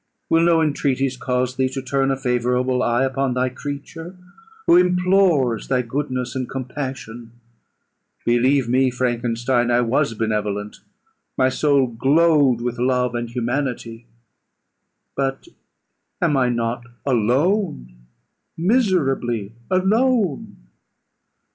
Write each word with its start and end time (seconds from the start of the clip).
Will 0.29 0.41
no 0.43 0.63
entreaties 0.63 1.15
cause 1.15 1.57
thee 1.57 1.69
to 1.69 1.81
turn 1.83 2.09
a 2.09 2.17
favourable 2.17 2.81
eye 2.81 3.03
upon 3.03 3.35
thy 3.35 3.49
creature, 3.49 4.17
who 4.65 4.75
implores 4.75 5.67
thy 5.67 5.83
goodness 5.83 6.33
and 6.35 6.49
compassion? 6.49 7.33
Believe 8.25 8.67
me, 8.67 8.89
Frankenstein: 8.89 9.69
I 9.69 9.81
was 9.81 10.15
benevolent; 10.15 10.77
my 11.37 11.49
soul 11.49 11.85
glowed 11.85 12.61
with 12.61 12.79
love 12.79 13.13
and 13.13 13.29
humanity: 13.29 14.07
but 15.15 15.47
am 16.19 16.35
I 16.35 16.49
not 16.49 16.83
alone, 17.05 17.93
miserably 18.57 19.53
alone? 19.69 20.57